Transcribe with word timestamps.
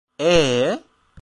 Eee? 0.19 0.71